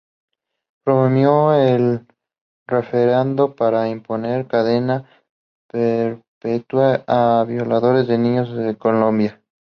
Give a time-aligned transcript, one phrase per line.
[0.83, 2.07] Promovió el
[2.65, 5.07] referendo para imponer cadena
[5.69, 9.39] perpetua a violadores de niños en Colombia.